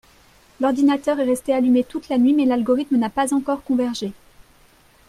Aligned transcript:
L'ordinateur 0.59 1.19
est 1.19 1.25
resté 1.25 1.53
allumé 1.53 1.83
toute 1.83 2.09
la 2.09 2.17
nuit 2.17 2.33
mais 2.33 2.45
l'algorithme 2.45 2.95
n'a 2.97 3.11
pas 3.11 3.35
encore 3.35 3.63
convergé 3.63 4.13